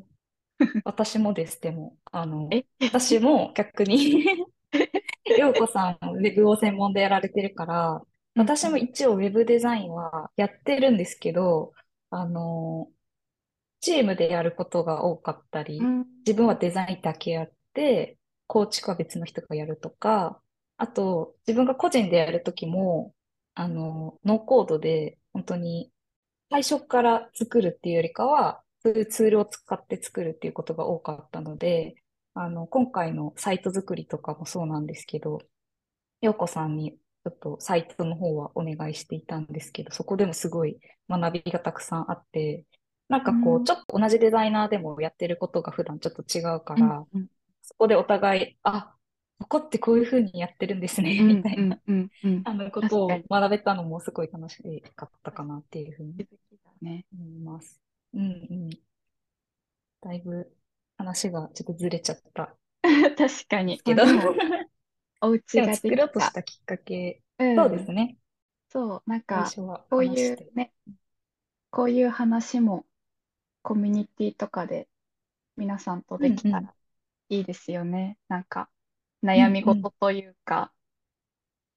[0.00, 0.13] え
[0.84, 2.64] 私もです、でも、あの、え？
[2.80, 4.24] 私も逆に
[5.38, 8.02] 陽子さん、ウェブを専門でやられてるから、
[8.36, 11.72] 私も一応ウェブデザインはやってるんですけど、
[12.10, 12.90] あの、
[13.80, 16.06] チームでやることが多かったり、うん。
[16.26, 20.40] 自分はデザインだけやって、構築は別の人がやるとか、
[20.76, 23.14] あと、自分が個人でやるときも、
[23.54, 25.92] あの、ノーコードで、本当に
[26.50, 31.96] 最初から作るっていうよりかは、そういうツールを使って作るっていうことが多かったので、
[32.34, 35.38] あの、今回のサイト作りとかもそうなんですけど、
[36.20, 42.64] 陽子さんにちょっとサイトの方はお願いしていたんですけど、そこでもすごい学びがたくさんあって、
[43.08, 47.26] なんかこう、うんちょっと同じデザイナーでもやってることが普段ちょっと違うかうんら、うん
[47.62, 48.94] そこでお互い、あ、
[49.40, 56.14] ここってこういうふうにやってるんですね、みうんたいな、うんうんうんあのことを学べたのもすごい楽しかったかなっていうふうに。
[56.82, 57.83] 思います。
[58.14, 58.70] うんうん。
[60.02, 60.56] だいぶ
[60.98, 62.56] 話がちょっとずれちゃった
[63.16, 63.80] 確かに。
[63.82, 64.42] けどでも、
[65.22, 66.32] お家がででも作ろうとしきた。
[66.32, 67.92] たきっかけ、うそうですん。
[67.92, 68.18] ね。
[68.70, 70.44] そう、なんか、最初はこう話して。
[70.44, 70.72] いうね、
[71.70, 72.86] こういう話も
[73.62, 74.88] コミュニティとかで
[75.56, 76.18] 皆さんと。
[76.18, 76.74] できたら
[77.30, 78.18] いいですよね。
[78.28, 78.70] なんか、
[79.34, 80.72] う悩み事というか、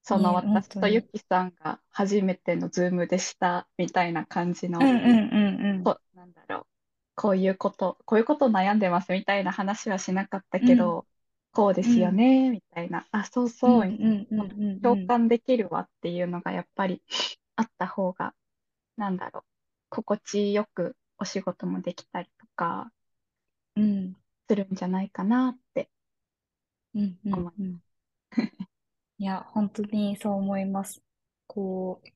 [0.01, 0.19] そん。
[0.19, 0.79] のね、本私。
[0.79, 5.93] とゆきさんが初めてのズームでしたみたいな感じの、うんうんうんうん。
[6.27, 6.67] んだろう、
[7.15, 11.07] こういうこと、こういうこと悩んでますみたいな話はしなかったうんけど、
[11.51, 14.81] こうですようんね、みたいな、あ、そううんそう、うんうんそのうんうん。
[14.81, 17.01] 共感できるわっていうのがやっぱり
[17.55, 18.35] あった方が、
[18.97, 19.43] なんだろう、
[19.89, 22.91] 心地よくお仕事もできたりとか
[23.75, 24.15] うん
[24.49, 25.89] するんじゃないかなって
[26.95, 27.57] うんう思います。
[27.57, 27.81] んうん。
[29.19, 31.01] いや、本当にそう思います。
[31.47, 32.07] こう、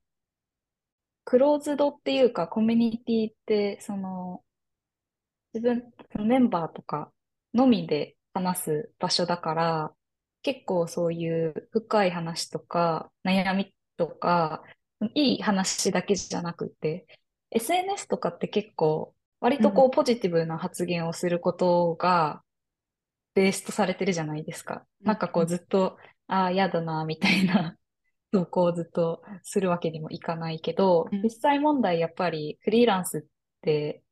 [1.32, 4.44] クローズドっていうか、コミュニティって、その、
[5.54, 5.90] 自分、
[6.26, 7.10] メンバーとか
[7.54, 9.94] のみで話す場所だから、
[10.42, 14.62] 結構そういう深い話とか、悩みとか、
[15.14, 17.06] いい話だけじゃなくて、
[17.50, 22.42] SNS とかって結構、割うん、とこうポジティブな発言をすることが
[23.32, 24.84] ベースとされてるじゃないですか。
[25.00, 27.78] うん、なんかこううん、ずっと、ああ、嫌だな、みたいな
[28.32, 33.24] 投稿をずっとするわけにもいかないけど、うん、実際問題やっぱりフリーランスっ
[33.62, 34.02] て、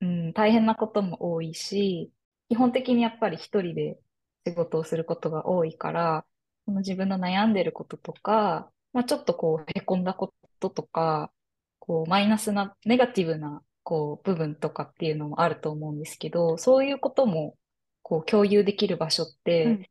[0.00, 2.12] うん、大変なことも多いし、
[2.48, 3.98] 基本的にやっぱり一人で
[4.46, 6.26] 仕事をすることが多いから、
[6.66, 11.32] その自分の悩んでることとか、まあ、ちょっとこう、へこんだこととか、
[11.78, 17.56] こう、マイナスな、ネガティブな、こう、部分とかっていうのもあると思うんですけど、そういうことも、
[18.02, 19.26] こう、共有できる場所っ
[19.62, 19.90] うん、て、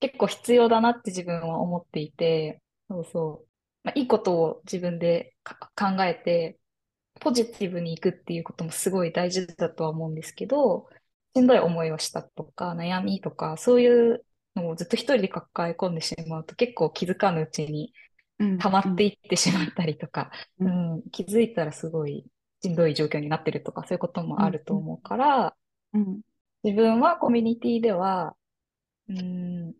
[0.00, 3.48] 結構必要だなって自分は思っていて、そうそう。
[3.84, 6.58] まあ、いいことを自分でか考えて、
[7.20, 10.88] ポジティブにいくっていうこともすごい大事だとは思うんですけど、
[11.34, 17.92] しんどい思いをしたとか、悩みとか、そういうのをずっと一人で抱え込んでしまうと結構気づかぬうちに
[18.38, 22.26] うん、溜まうん、っていってしまったりとか、うん、うん、気づいたらすごい
[22.62, 25.56] しんどい状況になってるとか、そういうこともあうん、ると思うから、
[25.94, 26.20] うん、
[26.62, 28.36] 自分はコミュニティでは、
[29.08, 29.74] うん、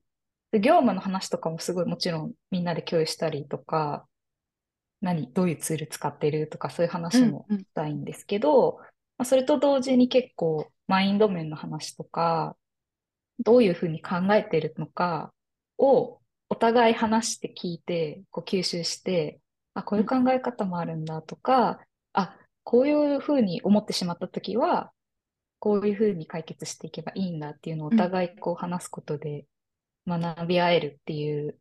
[0.61, 4.07] 業務の話とかもすごいもちろんみんなで共有したりとか、
[5.01, 8.79] 何、どういうツール使ってるとかそういううん、話もうん、したいんですけど、
[9.19, 12.57] まあ、それと同時に結構マインド面の話とか、
[13.45, 15.33] どういうふうに考えてるのか
[15.79, 19.41] をお互い話して聞いて、こう吸収して、
[19.75, 21.81] あ、こういう考え方もあるんだとか、
[22.13, 24.93] あ、こういうふうに思ってしまったときは、
[25.59, 29.47] こういうふうに解決していけばいいんだっていうのをおうん、互いこう話すことで
[30.07, 31.59] 学び合えるっていう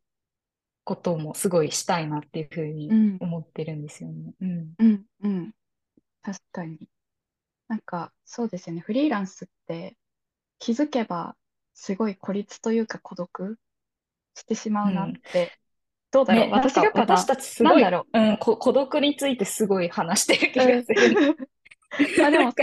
[0.86, 4.34] こともすごいしたいなっていうふうにうん、思ってるんですよね。
[4.41, 4.75] うん。
[4.79, 5.53] うん、うん、
[6.23, 6.89] 確かに。
[7.69, 8.81] なんか、そうですよね。
[8.81, 9.97] フリーランスって
[10.60, 11.38] 気づけば
[11.75, 13.60] すごい孤立というか孤独
[14.36, 15.21] してしまうなっうん。
[15.34, 15.53] て。
[16.12, 16.45] どうだろう？
[16.45, 18.19] ね、私が私たちすごい、なんだろう？
[18.34, 20.60] ん、こ、孤独についてすごい話してるう。
[20.60, 20.86] 気がうん。
[20.86, 21.17] する。
[22.21, 22.53] まあでも。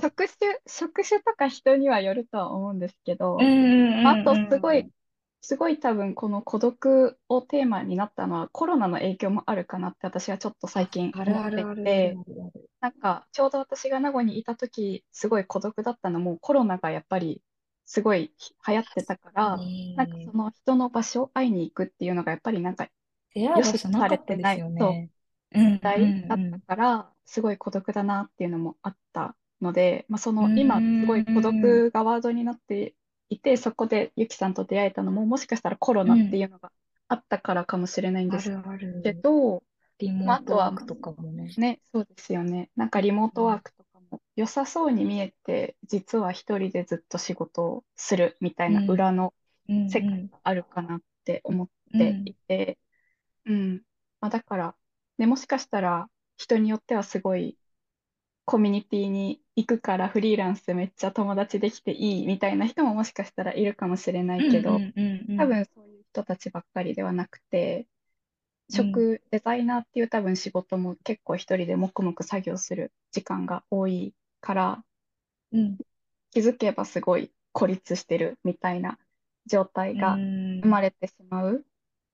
[0.00, 4.90] 職種、職種とか人にはよるとは思うんですけうんああとうんすごい、うんうん。
[5.40, 12.20] すごい多分この孤独をテーマになったのはコロナの影響もあるかなって私はちょっと最あ、近思ってて。
[12.80, 17.42] なんかちょうど私が名護にいた時すごい孤独だったのもコロナがやっぱり
[17.86, 18.34] すごい
[18.68, 19.64] 流行ってたから、
[19.96, 22.88] なんかそねの人の場所、会いに行くっていうのがやっぱりなんか
[23.34, 25.10] え、出会う良しとされてない、ったですよそうね。
[25.58, 30.48] うん時代だったうんから、すごい孤独だなっていうのもあったので、まあ、そうん。
[30.48, 31.40] の今すごい孤。
[31.42, 32.96] 独がワードになって
[33.28, 36.38] いて、そこでユキさんと出会えたのも、もしかしたらコロナってうん。
[36.38, 36.72] いうのが
[37.08, 38.52] あったからかもしれないんです
[39.02, 39.22] ける。
[39.22, 39.62] ど、
[39.98, 41.58] リまあ、モートワークとかもね。
[41.58, 42.70] あね、そうですよね。
[42.76, 49.34] なんかリモートワーうんクとかも良さそうに見えて、実は一人でずっと仕事をするみたいなうん裏の
[49.68, 52.78] うん世界があるかなって思っていうんて、
[53.46, 53.82] うん。
[54.20, 54.76] まあ、だから、
[55.18, 57.58] ね、もしかしたら人によってはすごい
[58.46, 64.86] コミュニティに行くからフリーランスめっちゃ友達できていいみたいな人ももしかしたらいるかもしれないけど、
[65.36, 67.88] 多分そういう人たちばっかりではなくて、
[68.70, 69.02] うん。
[69.02, 74.84] 職、デザイナーっていう多分仕事も結構一人で黙々作業する時間が多いから、
[75.52, 75.78] うん。
[76.30, 78.98] 気づけばすごい孤立してるみたいな
[79.46, 80.22] 状態うが
[80.62, 81.64] 生んまれてしまう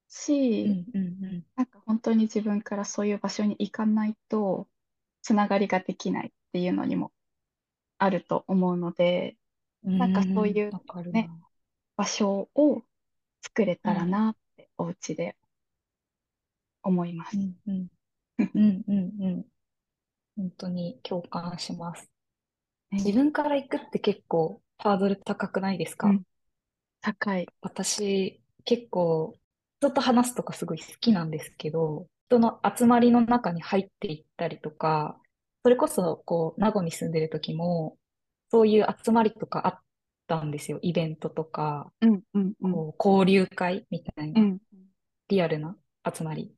[0.08, 0.78] し、
[1.56, 4.68] なんか本当に自分からそういう場所に行かないと、
[5.22, 7.12] つながりができないっていうのにも
[7.98, 9.36] あると思うので、
[9.84, 10.70] うんなんかそううんいう。
[11.12, 11.30] ね、
[11.96, 12.82] 場所を
[13.42, 15.36] 作れたらうんなってお家で
[16.82, 17.36] 思います。
[17.36, 17.88] うんうん
[18.38, 19.44] うんうんうん
[20.36, 22.10] 本当に共感します。
[22.90, 26.08] 自ね、分から行くって結構ハードル高くないですか？
[26.08, 26.22] うん、
[27.00, 27.46] 高い。
[27.60, 29.34] 私結構
[29.80, 35.18] 人と話すとかすごい好きなんですけど、人の集まりの中に入っていったりとか、
[35.62, 37.96] それこそこう名護に住んでる時も
[38.50, 39.80] そういう集まりとかあっ
[40.26, 40.78] たんですよ。
[40.82, 44.58] イベントとか、うん、うん、うん、こう交流会みたいなうん。
[45.28, 45.76] リアルな
[46.14, 46.52] 集まり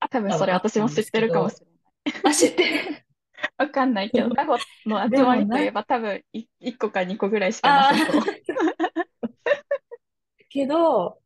[0.00, 1.66] あっ多分それ私も知ってるかもしれ
[2.12, 2.22] ない。
[2.24, 3.06] あ、知ってる。
[3.58, 4.56] わかんないけど、名護
[4.86, 8.20] の集まりといえば多分い1個か2個ぐらいしかなあさそう。
[8.20, 8.24] あ、
[10.48, 11.20] けど、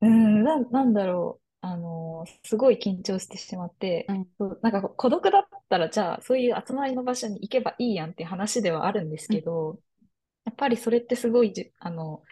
[0.00, 1.39] うん、な、なんだろう。
[1.62, 9.78] あの、すごい緊張してしまって、うん、なんか孤独だったら、じゃあ、そういう集まりの場所に行けばいいやんっていう話ではあるんですうん、けど、
[10.44, 12.22] やっぱりそれってすごいじ、あの、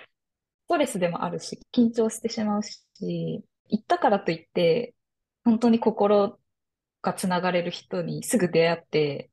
[0.69, 4.95] トレスでもあるし、緊張してしまうし、行ったからといって、
[5.45, 6.38] 本当に心
[7.03, 9.31] がつながれる人にすぐ出会って、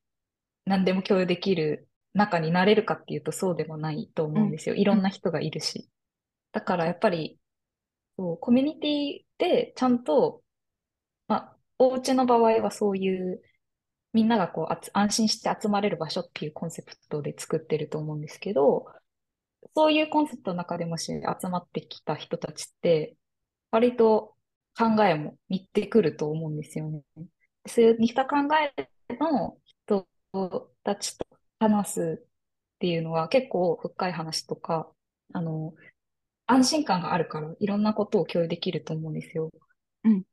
[0.65, 4.75] 何でも共有できる中になれるかっていうとそうでもないと思うんですよ。
[4.75, 5.89] いろんな人がいるし。
[6.51, 7.37] だからやっぱり、
[8.17, 10.43] そう、コミュニティでちゃんと、
[11.27, 13.41] まあ、お家の場合はそういう
[14.13, 18.85] みんながこう安心して集まれる場所っていうコンセプトで作ってると思うんですけど、
[19.75, 23.17] そういうコンセプトの中でもし集まってきた人たちって、
[23.71, 24.35] 割と
[24.77, 27.01] 考えも似てくると思うんですよね。
[27.67, 30.07] そういう似た考えの人
[30.83, 31.25] たちと
[31.59, 32.27] 話すっ
[32.79, 34.89] ていうのは結構深い話とか、
[35.33, 35.73] あの、
[36.47, 39.51] 安心感があるからいろんなことを共有できると思うんですよ。
[40.03, 40.25] うん。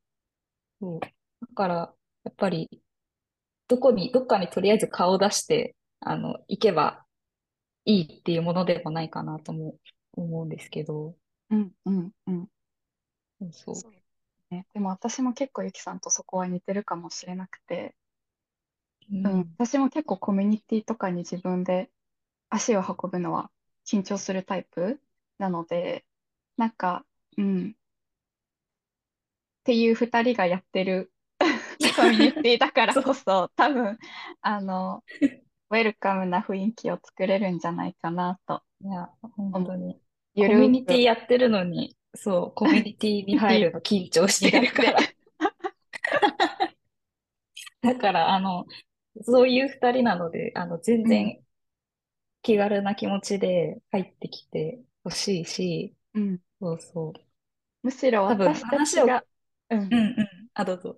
[0.81, 1.01] そう。
[1.01, 1.75] だから、
[2.25, 2.83] やっぱり、
[3.68, 7.05] どこに、どっかにとりあえず顔を出して、あの、行けば
[7.87, 9.77] いいっていうものでもないかなとも
[10.14, 11.16] 思うんですけど。
[11.51, 12.48] うん、うん、うん。
[13.38, 13.92] そうそう。
[14.51, 17.96] ね、でも私も結構ゆきさんとそこは似てるかもしれなくて、
[19.11, 19.59] ううん、ん。
[19.59, 21.90] 私も結構コミュニティとかに自分で
[22.51, 23.53] 足を運ぶのは
[23.87, 25.02] 緊張するタイプ
[25.42, 26.07] なので、
[26.57, 27.05] なんか、
[27.37, 27.74] うん、っ
[29.64, 31.12] ていう二人がやってる。
[31.96, 33.98] コミュニティだからこそ、多分、
[34.40, 35.05] あの、
[35.70, 38.62] ウェルカムな雰囲気を作れるんじゃないかなと。
[38.83, 39.11] いや、
[39.52, 40.00] 本当に。
[40.44, 44.98] コゆミュニティるやってるのに、そう、コミュニティに入るの緊張してるから。
[47.83, 48.66] だから、あの、
[49.22, 51.44] そういう二人なので、あの、全うん、然
[52.42, 56.38] 気軽な気持ちで入ってきてほしいし、うん。
[56.61, 57.12] そうそう。
[57.83, 59.25] むしろ私たちが、
[59.71, 60.17] うん、うんうん、
[60.55, 60.97] あ、どうぞ。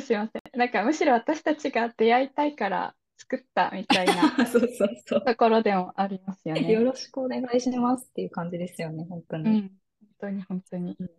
[0.00, 0.42] すいません。
[0.58, 4.14] なんかむしろ私たちが出会いたいから作ったみたいな
[4.46, 5.24] そうそうそう。
[5.24, 6.70] ところでもありますよね。
[6.70, 9.50] よろしくお願いしますっていう感じですよね、本当に。
[9.50, 9.68] うん。
[10.00, 10.96] 本当に本当に。
[10.98, 11.10] うん、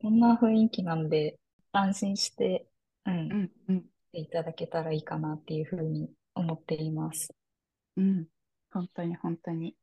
[0.00, 1.38] こんな雰囲気なんで、
[1.72, 2.66] 安心して、
[3.06, 7.34] うん、うん、うん、いただけたらいいかなっていうふうに思っています。
[7.96, 8.26] うん。
[8.70, 9.76] 本当に本当に。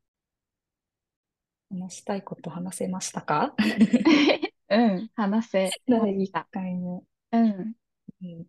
[1.69, 3.53] 話したいこと話せましたか？
[4.69, 6.47] うん、話せま第1した。
[6.51, 7.03] 回目。
[7.31, 7.73] うん、
[8.21, 8.45] うん、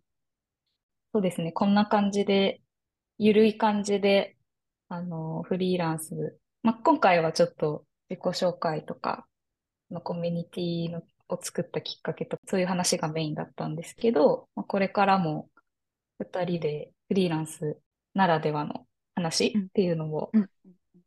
[1.12, 1.52] そうですね。
[1.52, 2.62] こんな感じで、
[3.18, 4.36] ゆるい感じで、
[4.88, 6.38] あの、フリーランス。
[6.62, 9.26] まあ、今回はちょっと自己紹介とか、
[9.90, 15.50] のコミュニティのを作ったきっかけと、そういう話がメインだったんですけど、まあ、これからも
[16.18, 17.80] 二人でフリーランス
[18.14, 20.50] ならではの話うん、っていうのをうん、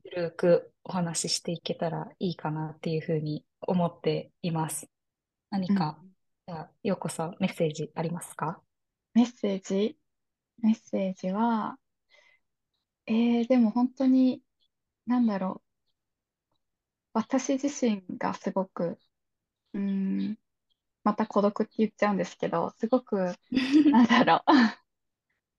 [0.06, 4.88] ゆるくお話ししていけたらいいかなっていうふうに思っています。
[5.50, 5.76] 何うん。
[5.78, 5.98] か、
[6.48, 8.62] じゃあ、ようこさんメッセージありますか？
[9.14, 9.98] メッセージ？
[10.62, 11.78] メッセージは、
[13.06, 14.42] えー、でも本当に、
[15.06, 15.68] なんだろう。
[17.14, 18.98] 私自身がすごく、
[19.74, 19.82] うー
[20.32, 20.40] ん、
[21.04, 23.36] また孤独って言っちゃうんですけど、すごく、
[23.92, 24.42] なんだろう。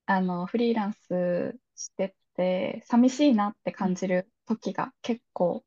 [0.06, 5.64] あの、フリーランスしてて、寂しいなって感じる時が結構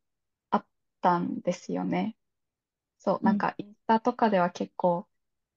[0.51, 0.67] あっ
[1.01, 2.17] たんですよね。
[2.99, 5.07] そう、うん、なんかインスタとかでは結構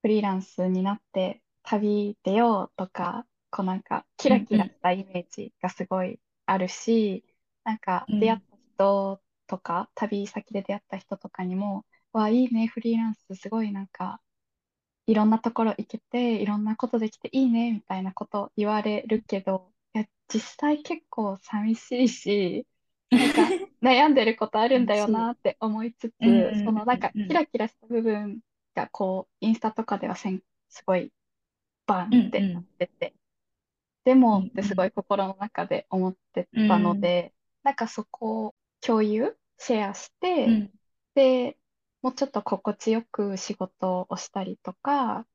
[0.02, 7.24] フリーランスになって旅出ようとか、こうなんかキうん、ラキラしうん、たイメージがすごいあるし、
[7.64, 14.20] なんかうん、出会った人とか、旅先で出会った人とかにも、わあ、いいね、フリーランスすごいなんか
[15.06, 22.66] いろんなところ行けて、いろんなことできていいね、みたいなこと言われるけど、いや、実際結構寂しいし、
[23.16, 25.08] なんか悩んでることあるんだよ。
[25.08, 28.40] なって思いつうん、つ、そうん、のなんかうん、キラキラした部分
[28.74, 31.12] がこう、インスタとかではせん、すごい
[31.86, 33.14] バンうん、ってなっうん、てて、
[34.04, 40.72] でもうん、ってすごい心の中で思ってうたのん、で、なんかそこを共有、シェアして、うん、
[41.14, 41.58] で、
[42.02, 45.26] もうちょっと心地よく仕事をしたりとか、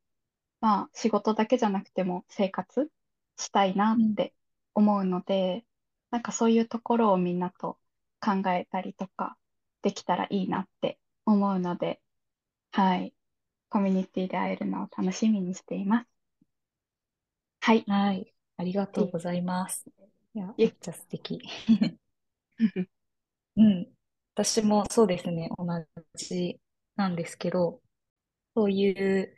[0.61, 2.91] まあ仕事だけじゃなくても生活
[3.37, 4.33] したいなうん、って
[4.73, 5.65] 思うので、
[6.15, 7.77] なんかそういうところをみんなと
[8.21, 9.35] 考えたりとか
[9.81, 11.99] できたらいいなって思うので、
[12.71, 13.13] はい、
[13.67, 16.07] コミュニティで会えるのを楽しみにしています。
[17.59, 17.83] はい。
[17.85, 18.33] はい。
[18.55, 19.83] ありがとういございます。
[20.33, 21.41] いや、めゆっちゃ素敵。
[23.57, 23.87] うん。
[24.35, 25.65] 私もそうですね、同
[26.15, 26.61] じ
[26.95, 27.81] なんですけど、
[28.55, 29.37] そういう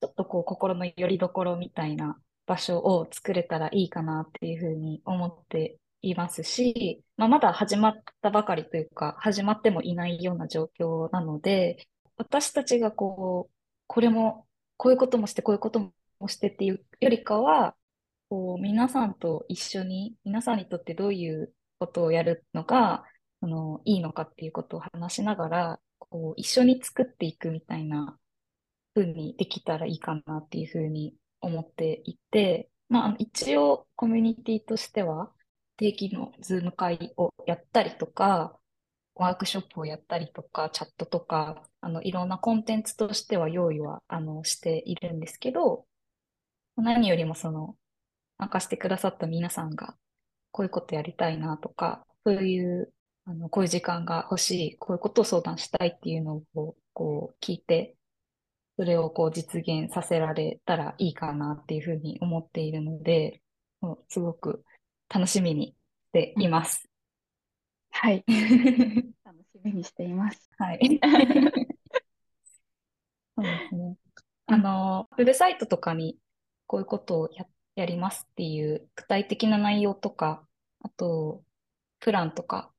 [0.00, 11.86] ちょっとこう心の拠り所みたいな場所を作れたらいいかなっていうふうに思っていますし、まあ、まだ始まったばかりというか、始まってもいないような状況なので、
[12.16, 13.54] 私たちがこう、
[13.86, 17.76] これも、こういうこともして、こういうこともしてっていうよりかは、
[18.28, 23.04] こう、皆さんと一緒に、皆さんにとってどういうことをやるのが
[23.42, 28.16] その、いいのかっていうことを話しながら、こう、一緒に作っていくみたいな
[28.94, 35.32] 風にできたらいいかなっていう風に思っていて、まあ、一応コミュニティとしては、
[35.76, 38.58] 定期のズーム会をやったりとか、
[39.14, 45.86] ワークショップをやったりとか、チャットとか、あの、いろんなコンテンツとしては用意は、あの、しているんですけど、
[46.76, 47.76] 何よりもその、
[48.38, 49.96] 参加してくださった皆さんが、
[50.50, 52.92] こういうことやりたいなとか、そういう、
[53.24, 57.96] あの、こういう時間が欲しい、こういうことを相談したいっていうのを、こう、聞いて、
[58.76, 63.42] それをこう実現させられたらいいかなっていうふうに思っているので、
[63.80, 64.64] もうすごく
[65.08, 65.74] 楽しみにし
[66.12, 66.88] ています。
[67.90, 68.24] はい。
[69.24, 70.50] 楽しみにしています。
[70.58, 71.00] はい。
[73.36, 73.96] そうですね。
[74.46, 76.18] あの、ウェブサイトとかに
[76.66, 80.46] こういうことをや、やりますっていう具体的な内容とか、
[80.80, 81.42] あと、
[82.00, 82.72] プランとか、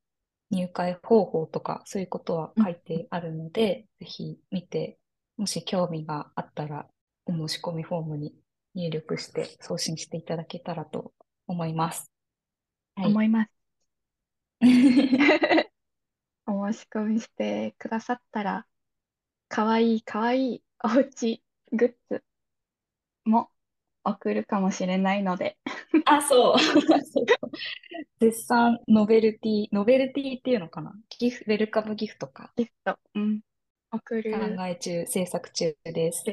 [0.52, 5.00] 入会方法とか、そういうことは書いてあるので、ぜひ見て、
[5.38, 6.88] もし興味があったら、
[7.26, 8.36] お申し込みフォームに
[8.76, 11.14] 入力して送信していただけたらと
[11.48, 12.12] 思います。
[12.96, 13.08] はい。
[13.08, 13.52] 思います。
[16.46, 18.68] お申し込みしてくださったら、
[19.48, 22.24] かわいいかわいいおうちグッズ
[23.26, 23.50] も
[24.04, 25.58] 送るかもしれないので、
[26.06, 26.56] あ、そう。
[28.20, 30.94] 絶賛ノベルティ、ノベルティっていうのかな？
[31.18, 32.52] ギフ、ウェルカムギフトか。
[32.56, 33.53] ギフト、うん、送
[34.00, 34.32] 考る
[34.66, 36.24] え中、制作中です。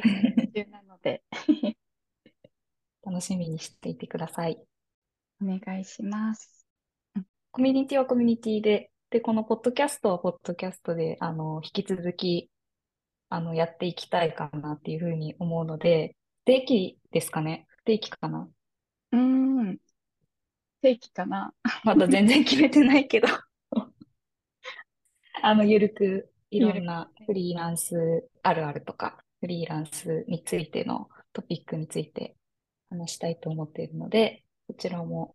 [0.54, 1.22] 中なので、
[3.04, 4.60] 楽しみにしていてください。
[5.42, 6.66] お願いします。
[7.50, 12.50] コミュニティはコミュニティで、で、このポッドキャストはポッドキャストで、あの、引き続き、
[13.28, 17.66] あの、やっていきたいかなっていうふうに思うので、不定期ですかね？
[17.68, 18.48] 不定期かな？
[19.12, 19.78] うーん、
[20.82, 21.52] 正規かな。
[21.84, 23.28] まだ全然決めてないけど
[25.42, 32.34] あの、ゆるくいろんなフリーランスあるあるとか、フリーランスについてのトピックについて
[32.90, 35.34] 話したいと思っているので、こちらも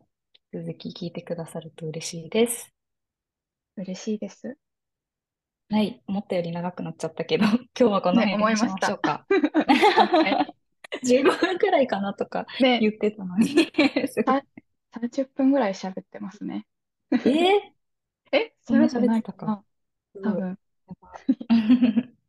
[0.53, 2.73] 引き続き聞いてくださると嬉しいです。
[3.77, 4.57] 嬉しいです。
[5.69, 9.25] はい、思ったより長くなっちゃったけど、 今日はこのね辺にしましょうか。
[9.31, 10.47] は
[11.03, 13.47] 15分くらいかなとかね、言ってたのに。
[13.47, 14.41] すごい
[14.91, 16.67] 30分ぐらい喋ってますね。
[17.11, 17.59] えー？
[18.31, 19.63] え、そんな喋ってたな
[20.21, 20.59] 多分。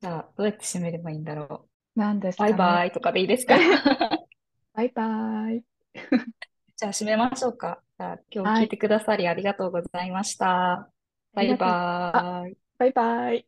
[0.00, 1.98] じゃあ、どうやって締めればいいんだろう。
[1.98, 2.54] なんですかバイ。
[2.54, 3.56] バイとかでいいですか？
[4.74, 5.64] バイバイ。
[6.76, 7.82] じゃあ、締めましょうか。
[7.98, 8.68] じゃあ、今日は聞い。
[8.68, 10.90] てくださりありがとうございました。
[11.34, 11.48] バイ。
[11.56, 12.56] バイ。
[12.78, 13.46] バイバイ。